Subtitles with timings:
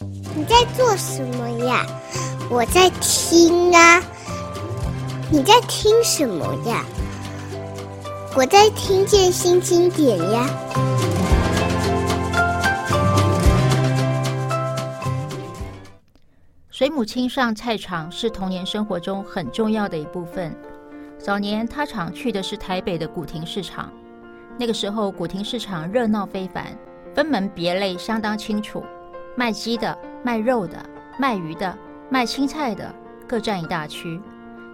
[0.00, 1.84] 你在做什么呀？
[2.48, 4.00] 我在听啊。
[5.30, 6.84] 你在听什么呀？
[8.36, 10.46] 我在听见新经典呀。
[16.70, 20.54] 水母亲上菜场是童年生活中很重要的一部分。
[21.18, 23.92] 早年他常去的是台北的古亭市场，
[24.56, 26.66] 那个时候古亭市场热闹非凡，
[27.12, 28.84] 分门别类相当清楚，
[29.38, 30.84] 卖鸡的、卖肉的、
[31.16, 31.78] 卖鱼的、
[32.10, 32.92] 卖青菜的，
[33.24, 34.20] 各占一大区。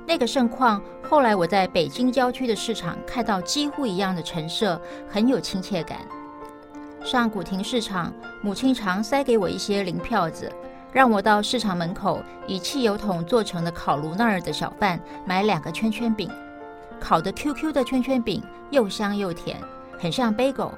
[0.06, 5.98] 那个盛况，后来我在北京郊区的市场看到几乎一样的陈设，很有亲切感。
[7.05, 10.51] 上古亭市场，母亲常塞给我一些零票子，
[10.91, 16.31] 让我到市场门口以汽油桶做成的烤炉那儿的小贩买两个圈圈饼，
[16.98, 19.61] 烤的 QQ 的圈圈饼又香又甜，
[19.98, 20.70] 很像 bagel。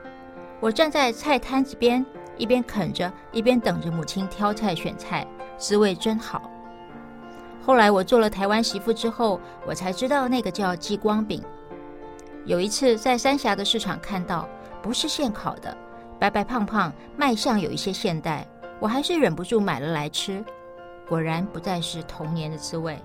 [0.59, 2.05] 我站在菜摊子边，
[2.37, 5.27] 一边啃着，一边等着母亲挑菜选菜，
[5.57, 6.51] 滋味真好。
[7.63, 11.43] 后来我做了台湾媳妇之后，我才知道那个叫激光饼。
[12.45, 14.49] 有一次在三峡的市场看到，
[14.81, 15.77] 不是现烤的，
[16.19, 18.47] 白白胖胖，卖相有一些现代，
[18.79, 20.45] 我还是忍不住买了来吃。
[21.09, 23.01] 果然不再是童年的滋味。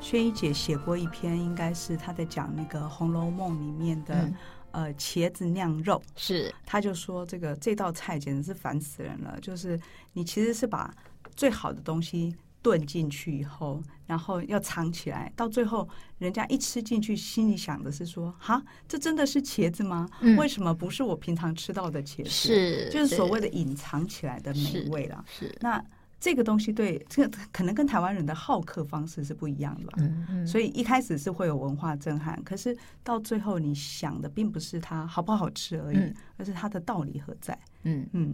[0.00, 4.34] 轩怡姐写过一篇，应该是她在讲那个《红楼梦》里面的、嗯、
[4.72, 9.80] 呃茄子酿肉，是，他就说这个这道菜简直是烦死人了，就是
[10.12, 10.92] 你其实是把
[11.36, 12.34] 最好的东西。
[12.64, 20.08] 炖进去以后，然后要藏起来，到最后人家一吃进去，心里想的是说：“哈，这真的是茄子吗？
[20.20, 25.24] 嗯、为什么不是我平常吃到的茄子？”是，就是所谓的隐藏起来的美味了。
[25.26, 25.84] 是，是那
[26.22, 29.94] 这个东西对这个可能跟台湾人的好客方式是不一样的吧？
[29.98, 30.46] 嗯嗯。
[30.46, 37.58] 所以一开始是会有文化震撼，可是到最后你想的并不是它好不好吃而已，嗯、而是它的道理何在？
[37.82, 38.32] 嗯嗯。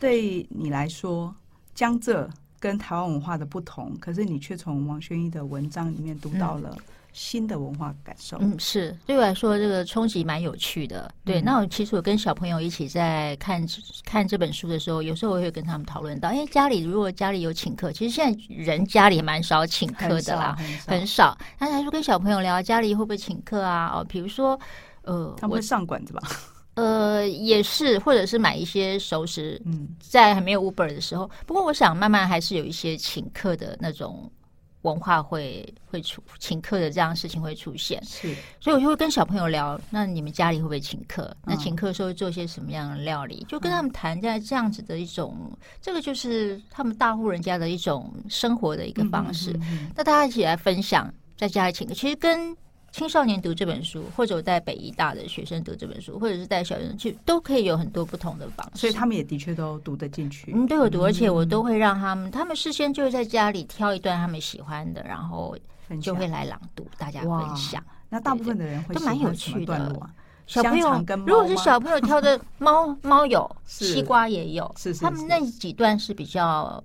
[0.00, 1.32] 对你来说，
[1.74, 2.28] 江浙。
[2.62, 6.76] 跟台湾文化的不同，可是你却从王轩一的文章里面读到了
[7.12, 8.36] 新的文化感受。
[8.40, 11.12] 嗯，是对我来说，这个冲击蛮有趣的。
[11.24, 13.64] 对，嗯、那我其实我跟小朋友一起在看
[14.04, 20.90] 看这本书的时候，有时候我会跟他们讨论到，因为，家里如果家里有请客，其实现在人家里蛮少请客的啦，很少。
[20.92, 21.38] 很少。
[21.58, 23.92] 那还是跟小朋友聊家里会不会请客啊？
[23.94, 24.58] 哦，比如说，
[25.02, 26.22] 呃，他们会上馆子吧？
[26.74, 31.28] 呃，也是，或者是买一些熟食，嗯，在还没有 Uber 的时候。
[31.44, 34.30] 不过，我想慢慢还是有一些请客的那种
[34.82, 38.02] 文化会会出，请客的这样的事情会出现。
[38.04, 41.36] 是，所以我就会跟小朋友聊，那你们家里会不会请客？
[41.44, 43.44] 那请客的时候会做些什么样的料理？
[43.48, 49.58] 就跟他们谈在这样子的一种，这个就是他们大户人家的一种生活的一个方式。
[49.94, 52.56] 那大家一起来分享，在家里请客，其实跟。
[52.92, 58.80] 青少年读这本书，或者我带北医大的学生读这本书，或者是带小学生去，都可以有很多不同的方式。
[58.80, 60.52] 所以他们也的确都读得进去。
[60.52, 65.56] 嗯，都有读，而且我都会让他们，他们事先就会在家里挑一段他们喜欢的，然后
[66.02, 67.82] 就会来朗读，大家分享。
[68.08, 70.10] 那大部分的人会都蛮有趣的。
[70.46, 76.82] 小朋友，如果是小朋友挑的猫，猫有， 西瓜也有，是他们那几段是比较。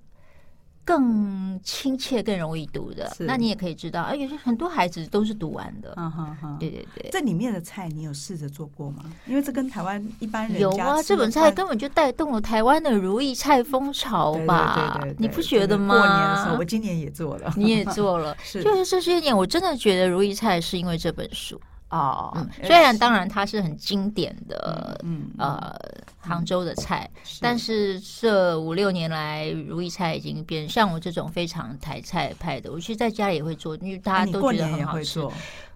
[0.86, 5.92] 更亲切、更容易读的，那你也可以知道，而且很多孩子都是读完的。
[5.96, 7.10] 嗯哼哼，对对对。
[7.10, 9.04] 这里面的菜你有试着做过吗？
[9.26, 15.00] 因为这跟台湾一般人有啊，这本菜根本就带动了台湾的如意菜风潮吧？
[15.18, 15.96] 你不觉得吗？
[15.96, 21.60] 过年的时候，我今年也做了， 你也做了， 就是这些年，我真的觉得如意菜是因为这本书。
[21.90, 25.72] 哦，嗯，虽然当然它是很经典的，嗯呃，
[26.18, 27.08] 杭州的菜，
[27.40, 35.24] 但是这五六年来，如意菜已经变像我这种非常台菜派的，我其实在家里也会做，因为大家都觉得很好吃。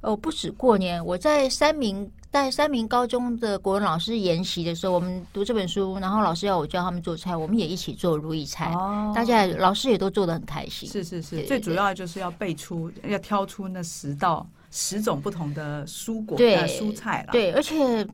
[0.00, 10.88] 哦，不止过年，我在三明带三名高中的国文老师研习的时候，我们读这本书，然后老师要我教他们做菜，我们也一起做如意菜，哦大家老师也都做的很开心。
[10.88, 14.44] 是是是，最主要就是要背出，要挑出那十道。
[14.70, 18.06] 十种不同的蔬果、对蔬菜了，对，而且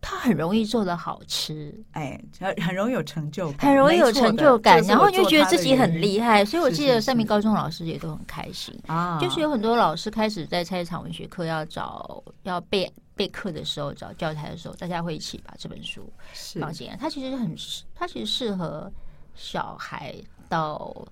[0.00, 6.44] 它很容易做的好吃，哎，很很容易有成就感，很容易有成就感，然后就觉得自己很厉害。
[6.44, 16.12] 所以我记得三名高中老师也都很开心啊，就是有很多老师开始在菜市场文学课要找要备备课的时候，找教材的时候，大家会一起把这本书
[16.60, 16.96] 放进来。
[16.96, 17.56] 它其实很，
[17.94, 18.90] 它其实适合
[19.34, 20.14] 小孩
[20.48, 21.06] 到。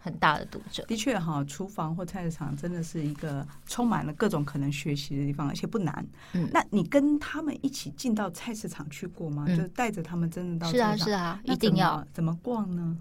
[0.00, 6.06] 很大的读者，的确哈，厨房或菜市场真的是一个充满了各种可能学习的地方，而且不难。
[6.34, 9.44] 嗯，那你跟他们一起进到菜市场去过吗？
[9.48, 12.96] 嗯、就是带着他们真的到是啊是啊，一定要怎么逛呢？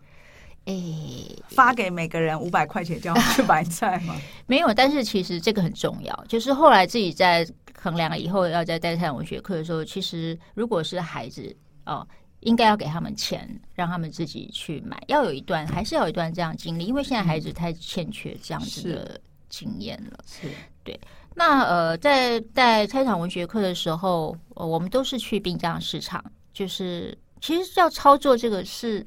[0.65, 4.15] 哎、欸，发给每个人五百块钱，叫他们去买菜吗？
[4.47, 6.25] 没有，但是其实这个很重要。
[6.27, 7.47] 就是后来自己在
[7.79, 11.55] 衡量以后要在带菜文学课的时候，其实如果是孩子
[11.85, 12.05] 哦。
[12.47, 20.17] 应该要给他们钱，让他们自己去买，要有一段，还是要有一段这样经历，因为现在孩子太欠缺这样子的经验了。
[20.25, 20.49] 是，
[20.83, 20.97] 对。
[21.35, 26.23] 那呃，在在开场文学课的时候，呃，我们都是去滨江市场，
[26.53, 29.05] 就是其实要操作这个是。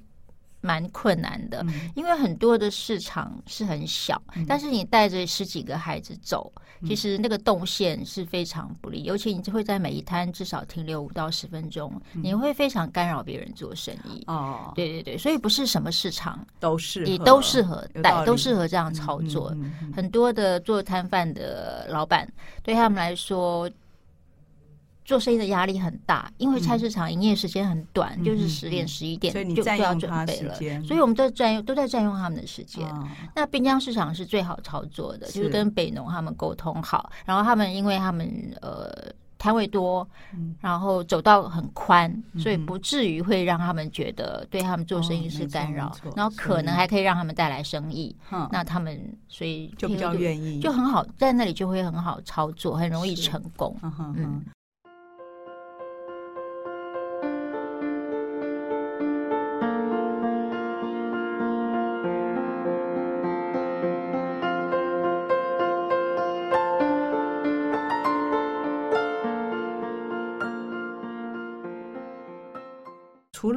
[0.60, 1.64] 蛮困难的，
[1.94, 14.22] 因为很多的市场是很小，嗯、但是你带着十几个孩子走，嗯、其实那个动线是非常不利，尤其你就会在每一摊至少停留五到十分钟，嗯、你会非常干扰别人做生意。
[14.26, 19.56] 哦，对对对，所以不是什么市场都适你都适合带，都适合这样操作。
[19.94, 22.30] 很多的做摊贩的老板
[22.62, 23.70] 对他们来说。
[25.10, 30.54] 做生意的压力很大，因为菜市场营业时间很短，嗯、就是十点十一点就就要准备了，
[30.84, 32.88] 所以我们都占用都在占用他们的时间。
[32.88, 38.88] 哦、那滨江市场是最好操作的，是就是跟北农他们沟通好，然后他们因为他们呃
[39.36, 48.14] 摊位多，嗯、然后走道很宽，嗯、所以不至于会让他们觉得对他们做生意是干扰，哦、然后可能还可以让他们带来生意。
[48.30, 53.76] 嗯、那他们所以就比较愿意，就很好在那里就会很好操作，很容易成功。
[53.82, 54.44] 嗯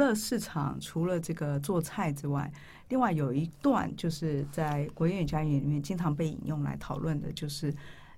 [0.07, 2.51] 了市场，除了这个做菜之外，
[2.89, 7.73] 另外有一段就是在国宴与家宴里面经常被引用来讨论的，就是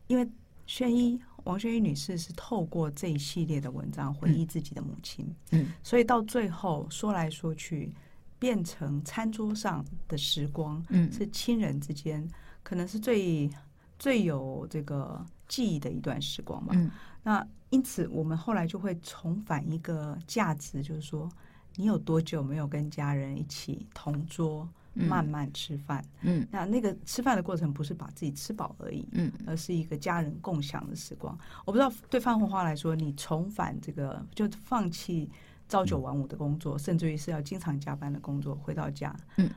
[0.08, 0.28] 因为
[0.66, 7.94] 宣一王宣一女士是透过这一系列的文章回忆自己的母亲，嗯，所以到最后说来说去，
[8.40, 12.28] 变成餐桌上的时光，嗯，是亲人之间
[12.64, 13.50] 可能是最
[13.98, 16.74] 最有这个记忆的一段时光吧。
[16.76, 16.90] 嗯，
[17.24, 21.30] 那因此我们后来就会重返一个价值，就是说。
[21.77, 26.04] 你有多久没有跟家人一起同桌慢慢吃饭？
[26.22, 31.38] 嗯，那那个吃饭的过程不是把自己吃饱而已，嗯，而是一个家人共享的时光。
[31.66, 35.30] 我不知道对范红花来说，你重返这个就放弃
[35.68, 39.50] 朝九晚五的工作，甚至于是要经常加班的工作，回到家，嗯，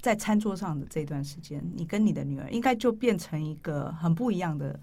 [0.00, 4.78] 在餐桌上的这段时间，你跟你的女儿应该就变成一个很不一样的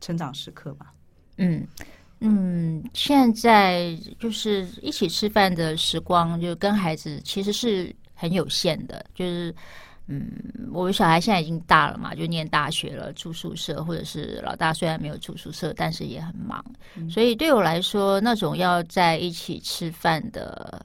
[0.00, 0.94] 成长时刻吧？
[1.36, 1.66] 嗯。
[2.20, 9.04] 嗯，现在就是一起吃饭的时光，就跟孩子其实是很有限的。
[9.14, 9.54] 就是，
[10.06, 10.32] 嗯，
[10.72, 16.64] 我的小孩现在已经大了嘛，就念大学了，住宿舍，或者是老大虽然没有住宿舍，但是也很忙。
[16.94, 20.84] 嗯，所以对我来说，那种要在一起吃饭的，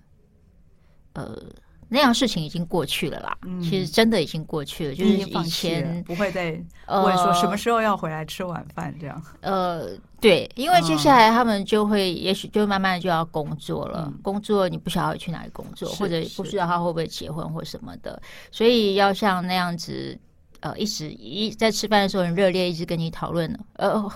[1.13, 1.41] 呃。
[1.89, 6.51] 那样事情已经过去了啦，嗯、其实真的已经过去了，就是以前不会再
[6.87, 9.21] 问说什么时候要回来吃晚饭这样。
[9.41, 9.89] 呃，
[10.21, 18.21] 对，因为接下来他们就会，也许就慢慢就要工作了，嗯、工作你不晓得去哪里工作，或者不知道他会不会结婚或什么的，
[18.51, 20.15] 所以要像那样子，
[20.59, 24.09] 呃，一直一在吃饭的时候很热烈，一直跟你讨论，呃。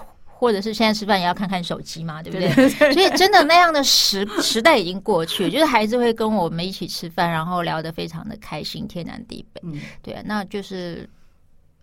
[0.44, 2.68] 或者是现在吃饭也要看看手机嘛，对不对？
[2.68, 9.62] 所以真的那样的时时代已经过去，就是孩子会跟我们一起吃饭，然后聊得非常的开心，天南地北。
[9.64, 11.10] 嗯，对啊，那就是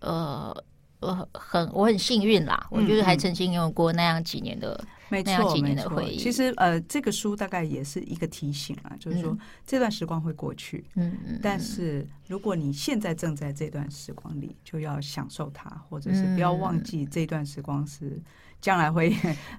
[0.01, 0.55] 呃，
[0.99, 4.79] 我很我很幸运啦，我就是还曾经拥有过那样几年的。
[5.09, 6.01] 没错，没错。
[6.17, 9.37] 其实，呃，这个书大概也是一个提醒啊，就是说
[9.67, 11.39] 这段时光会过去，嗯嗯。
[11.43, 18.21] 但是，如果你现在正在这段时光里，就要享受它，或者是不要忘记这段时光是
[18.61, 19.09] 将来会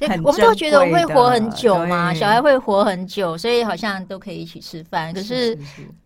[0.00, 0.22] 很。
[0.22, 5.12] 我们都觉得我会活很久嘛，小孩会活很久，所以好像都可以一起吃饭。
[5.12, 5.58] 可是，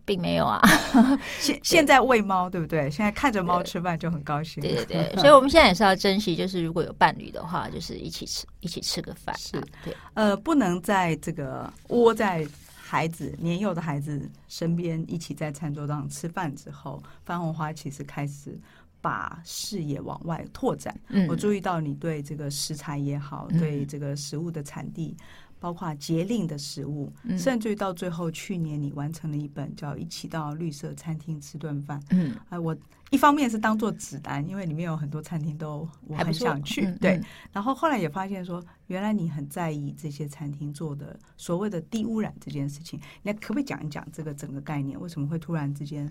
[0.04, 0.60] 并没有啊。
[1.38, 2.90] 现现在喂猫，对不对？
[2.90, 4.62] 现在看着猫吃饭就很高兴。
[4.62, 9.36] 对对对， 所以我们现在也是要珍惜，就是如果有伴侣的话，就是一起吃，一起吃个饭。
[9.38, 9.52] 是
[9.84, 12.46] 对，呃，不能在这个窝在
[12.82, 18.56] 孩子年幼的孩子身边一起在餐桌上吃饭之后，番红花其实开始
[19.06, 20.92] 把视野往外拓展。
[21.10, 25.16] 嗯，我注意到你对这个食材也好，嗯、对这个食物的产地。
[25.58, 31.98] 包括节令的食物，嗯、甚至于到最后，去年你完成了一本叫《一起到绿色餐厅吃顿饭》。
[32.10, 32.76] 嗯，哎，我
[33.10, 36.84] 一方面是当做指南，因为里面有很多餐厅都我很想去。
[36.84, 37.18] 嗯、对，
[37.52, 43.00] 然后后来也发现说，原来你很在意这些餐厅做的所谓的低污染这件事情。
[43.22, 45.00] 你可不可以讲一讲这个整个概念？
[45.00, 46.06] 为什么会突然之间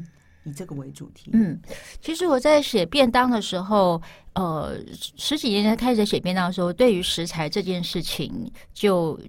[0.46, 1.32] 以这个为主题？
[1.34, 1.60] 嗯，
[2.02, 4.02] 其实我在写便当的时候，
[4.34, 4.78] 呃，
[5.18, 9.20] 十几年前开始写便当的时候，对于食材这件事情就。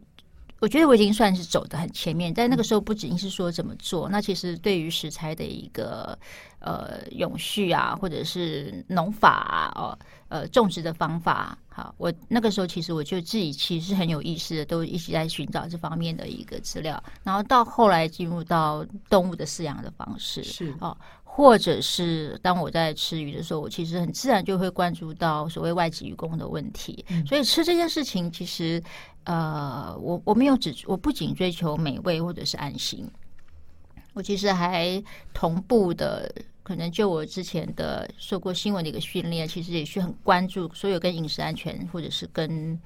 [0.58, 6.18] 我觉得我已经算是走得很前面，但那个时候不仅是说怎么做，那其实对于食材的一个
[6.60, 9.98] 呃永续啊，或者是农法啊，哦
[10.28, 20.96] 呃种植的方法，好，我那个时候其实我就自己其实很有意识的，都一直在寻找这方面的一个资料，然后到后来进入到动物的饲养的方式是哦。
[21.36, 27.04] 或者是当我在吃鱼的时候，我其实很自然就会关注到所谓外籍渔工的问题。
[27.10, 28.82] 嗯、所以吃这件事情，其实
[29.24, 33.06] 呃，我我没有只我不仅追求美味或者是安心，
[34.14, 35.02] 我其实还
[35.34, 42.80] 同步的，可能就我之前的受过新闻的一个训练，其实也是很关注所有跟饮食安全或者是跟。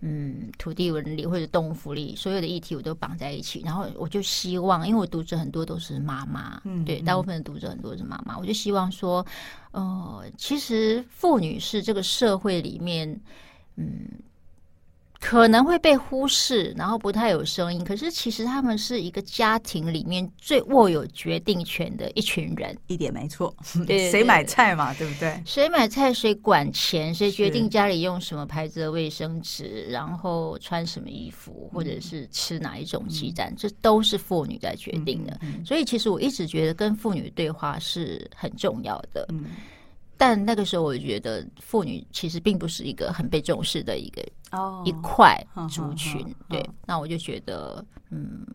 [0.00, 3.62] 嗯，土地伦理或者动物福利，所有的议题我都绑在一起。
[3.64, 9.24] 然后我就希望，因为我读者很多都是妈妈，嗯，对，大部分的读者很多是妈妈，我就希望说，
[9.72, 13.20] 呃，其实妇女是这个社会里面，
[13.76, 14.08] 嗯。
[15.20, 17.82] 可能会被忽视，然后不太有声音。
[17.84, 23.54] 可是其实他们是一个家庭里面最握有决定权的一群人，一点没错。
[23.86, 25.42] 对， 谁买菜嘛，对不对？
[25.44, 35.38] 谁买菜，谁管钱，谁决定家里用什么牌子的卫生纸，然后穿什么衣服，或者是吃哪一种鸡蛋，这都是妇女在决定的。
[35.64, 39.26] 所以其实我一直觉得跟妇女对话是很重要的。
[40.18, 44.22] 但那个时候，我觉得妇女其实并不是一个很被重视的一个
[44.84, 46.34] 一块族群。
[46.48, 48.46] 对，那我就觉得，嗯，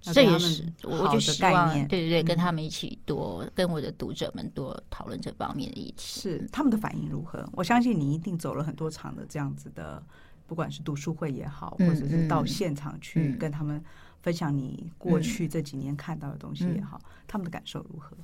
[0.00, 5.94] 这也是我就希望，对对对，跟他们一起多跟我的读者们多讨论这方面的议题。
[5.98, 7.46] 是他们的反应如何？
[7.52, 10.02] 我相信你一定走了很多场的这样子的，
[10.46, 13.82] 不管是读书会也好，或者是到现场去跟他们
[14.22, 18.16] 分享你过去这几年看到的东西也好，他们的感受如何？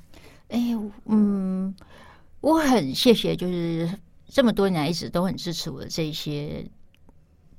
[0.49, 0.59] 哎，
[1.05, 1.75] 嗯。
[2.41, 3.89] 我很谢谢，就是
[4.29, 6.65] 这么多年来一直都很支持我的这些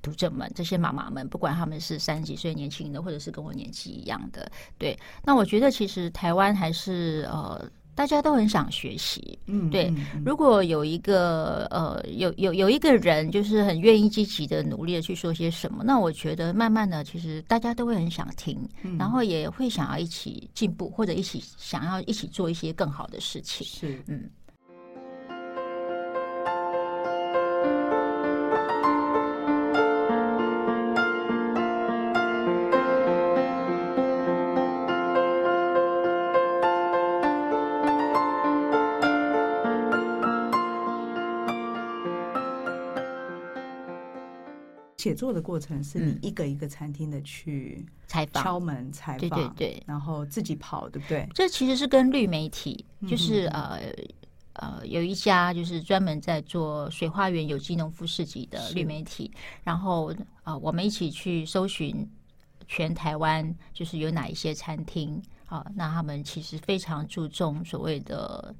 [0.02, 4.98] 读者们，这些妈妈们，不管他们是三十几岁年轻的，或者是跟我年纪一样的，对。
[5.24, 9.94] 那我觉得其实台湾还是呃，大家都很想学习，嗯，对。
[10.26, 24.28] 如果有一个呃，有有有一个人，就是很愿意积极的努力的去说些什么，那我觉得慢慢的，其实大家都会很想听，然后也会想要一起进步，或者一起想要一起做一些更好的事情，是，嗯。
[45.12, 51.28] 写作的过程是你一个一个餐厅的去采访、敲门采访，对对对，然后自己跑，对不对？
[51.34, 53.82] 这其实是跟绿媒体，就是呃
[54.54, 59.30] 呃，有一家就是专门在做水花园有机农夫市集的绿媒体，
[59.66, 60.14] 然后
[60.46, 62.10] 呃，我们一起去搜寻
[62.70, 65.66] 全台湾，就是有哪一些餐厅啊？
[65.76, 68.56] 那他们其实非常注重所谓的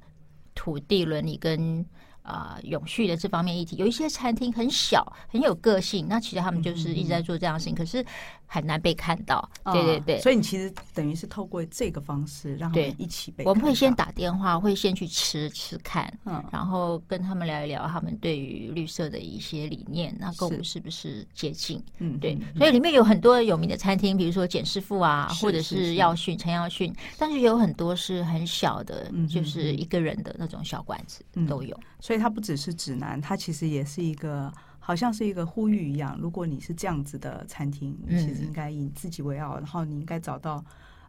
[0.54, 1.82] 土地伦理跟。
[2.22, 6.06] 啊、呃，永续的这方面议题，有一些餐厅很小，很有个性。
[6.08, 8.04] 那其实他们就是一直在做这样的事情，嗯、可是
[8.52, 9.48] 很难被看到。
[9.62, 13.44] 嗯、对对对，所以你其实等于是透过这个方式，让他们一起被。
[13.46, 21.82] 我们会先打电话，会先去吃吃看，嗯，然后跟他们聊一聊他们对于绿色的一些理念，那跟我们是不是接近？
[21.98, 22.38] 嗯，对。
[22.58, 31.78] 所以里面有很多有名的餐厅，比如说简师傅啊，或者是耀训陈耀训，但是有很多是很小的，就是一个人的那种小馆子都有。
[32.00, 34.52] 所以它不只是指南，它其实也是一个，
[34.84, 36.18] 好像是一个呼吁一样。
[36.20, 40.62] 如果你是这样子的餐厅，你其实应该以自己为傲，然后你应该找到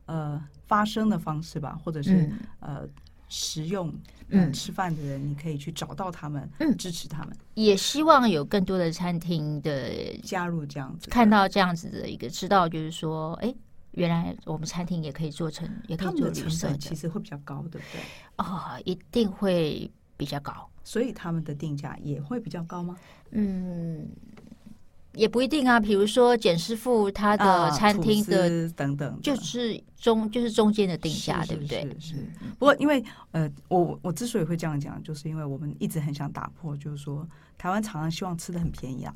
[0.06, 2.88] 呃发声的方式吧，或者是呃
[3.30, 3.92] 食用
[4.30, 7.36] 嗯吃饭的人，你可以去找到他们，嗯，支持他们。
[7.56, 13.52] 也希望有更多的餐厅的加入这样子，看到这样子的一个，知道就是说，哎，
[13.92, 18.02] 原来我们餐厅也可以做成，也可以做绿色的，其实会比较高，对不对？
[18.38, 20.70] 哦，一定会比较高。
[20.84, 22.96] 所以他们的定价也会比较高吗？
[23.32, 24.06] 嗯，
[25.14, 25.80] 也不一定啊。
[25.80, 31.82] 比如说简师傅他的餐厅的等等，就是中就是中间的定价，对不对？
[32.00, 32.16] 是是。
[32.60, 33.02] 不过因为
[33.32, 37.26] 呃，我我之所以会这样讲，就是因为我们一直很想打破，就是说
[37.58, 39.16] 台湾常常希望吃的很便宜啊。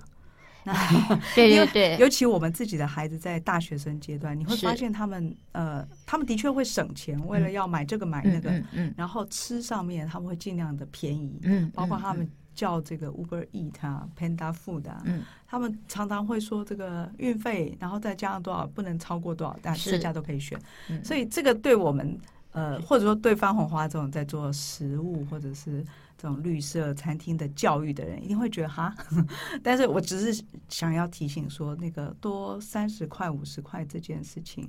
[1.36, 20.60] 对对对，尤其我们自己的孩子在大学生阶段，你会发现他们呃，他们的确会省钱，为了要买这个买那个，嗯，然后吃上面他们会尽量的便宜，嗯，包括他们叫这个 Uber Eat 啊，Panda Food 啊，嗯，他们常常会说这个运费，然后再加上多少不能超过多少，但剩下都可以选，
[21.04, 22.20] 所以这个对我们。
[22.54, 25.86] 呃，或者说对番红花这种在做食物或者是
[26.18, 28.96] 这种绿色餐厅的教育的人，一定会觉得哈。
[29.62, 34.68] 但是我只是想要提醒说，那个多三十块五十块这件事情。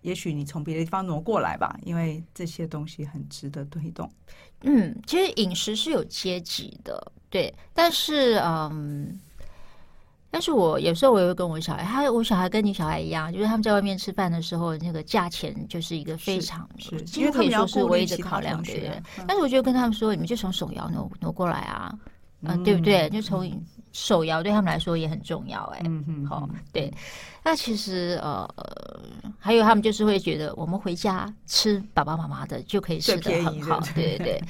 [0.00, 4.10] 也许你从别的地方挪过来吧，因为这些东西很值得推动。
[4.62, 7.54] 嗯，其实饮食是有阶级的，对。
[7.72, 9.20] 但是，嗯，
[10.32, 19.00] 但是我有时候我也会跟我小孩，他我小孩跟你小孩一样，就是他们在外面吃饭的时候，那个价钱就是一个非常是，是几乎可以说是唯一的考量，对？
[19.28, 21.92] 但是我觉得跟他们说，你们就从手摇挪挪过来啊，
[22.40, 23.08] 嗯，嗯对不对？
[23.10, 23.62] 就从。
[23.94, 26.90] 手摇对他们来说也很重要，欸，哎，嗯嗯，好，对。
[27.44, 28.48] 那其实呃，
[29.38, 34.42] 还有他们就是会觉得，我们回家吃爸爸妈妈的就可以吃的很好，对对对。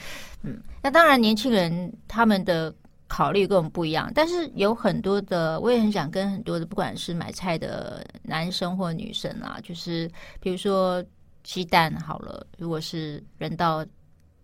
[0.43, 2.73] 嗯，那当然年轻人他们的
[3.12, 11.04] 考虑跟我们不一样，但是有很多的，我也很想跟很多的，不管是买菜的男生或女生啊，就是比如说
[11.42, 13.85] 鸡蛋好了，如果是人道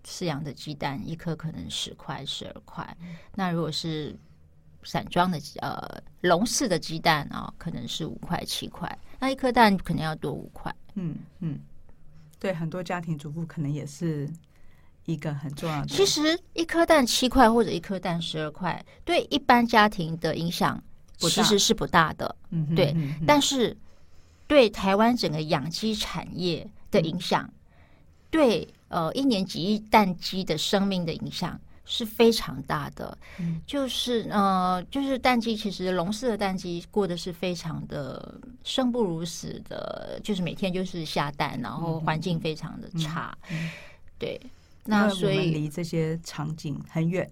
[0.05, 2.95] 饲养的鸡蛋，一颗可能十块十二块，
[3.35, 4.15] 那如果是
[4.83, 10.71] 散装的呃笼式的鸡蛋啊、可能是五块七块，那一颗蛋可能要多五块。
[10.93, 11.59] 嗯嗯，
[12.39, 14.29] 对，很多家庭主妇可能也是
[15.09, 15.87] 一个很重要的。
[15.89, 20.81] 其实一颗蛋七块或者一颗蛋十二块，对一般家庭的影响
[21.17, 22.37] 其实是不大的。
[22.51, 22.95] 嗯，对。
[23.27, 23.77] 但是
[24.47, 27.53] 对台湾整个养鸡产业的影响，嗯、
[28.31, 31.59] 对呃一年几亿蛋鸡的生命的影响。
[31.91, 43.35] 是非常大的，嗯、就是呃，就是蛋鸡，其实笼式的蛋鸡过的是非常的生不如死的，就是每天就是下蛋，然后环境非常的差。
[43.49, 43.71] 嗯嗯、
[44.19, 44.39] 对，
[44.89, 47.31] 那所以离这些场景很远，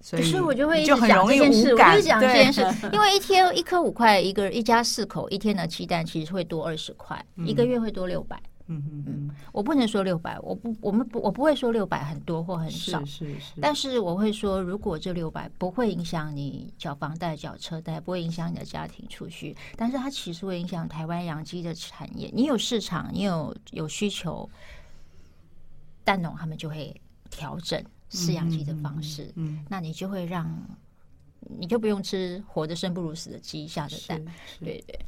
[0.00, 2.62] 所以我就会一直讲这件事，我就讲这件事，
[2.92, 8.42] 因为一天一颗五块，一个一家四口一天的鸡蛋其实会多二十块，嗯、一个月会多六百。
[8.66, 13.52] 嗯嗯嗯，我不能说六百，我不，我们不，我不会说六百很多或很少，是是是。
[13.60, 22.30] 但是我会说，如果这六百不会影响你缴房贷、缴车贷，不会影响你的家庭储蓄，但是它其实会影响台湾养鸡的产业。
[22.32, 24.48] 你有市场，你有有需求，
[26.04, 26.94] 蛋农他们就会
[27.30, 30.48] 调整饲养鸡的方式，嗯，那你就会让，
[31.58, 34.24] 你就不用吃活的生不如死的鸡下的蛋，
[34.60, 34.98] 对对。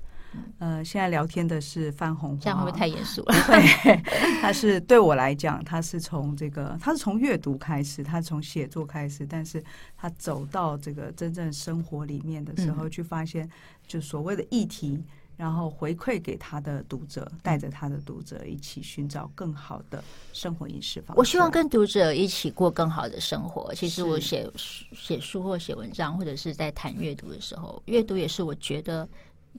[0.59, 3.35] 呃，现在聊天的是番红花，这样会不会太严肃了？
[3.47, 4.03] 对，
[4.43, 9.63] 他是对我来讲，他是从这个，他是从阅读开始，他是从写作开始，但是
[9.97, 13.49] 他走到这个真正生活里面的时候，去发现
[13.87, 15.03] 就所谓的议题，
[15.37, 21.19] 然后回馈给他的读者，带着他的读者一起寻找更好的生活饮食方式。
[21.19, 23.75] 我希望跟读者一起过更好的生活。
[23.75, 24.51] 其实我写
[24.93, 29.09] 写书或写文章，或者是在谈阅读的时候，阅读也是我觉得。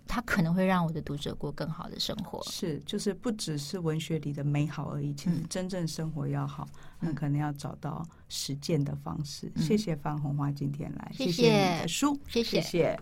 [0.08, 5.12] 它可能会让我的读者过更好的生活，是，就是不只是文学里的美好而已。
[5.16, 6.68] 其实真正生活要好，
[7.00, 9.52] 那、嗯、可能要找到实践的方式。
[9.56, 12.62] 嗯、谢谢番红花今天来，谢谢，你的书，谢谢。
[12.62, 13.00] 谢谢。